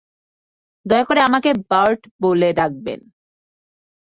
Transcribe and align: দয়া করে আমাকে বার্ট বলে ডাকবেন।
দয়া 0.85 1.03
করে 1.03 1.19
আমাকে 1.21 1.49
বার্ট 1.69 2.01
বলে 2.21 2.49
ডাকবেন। 2.53 2.99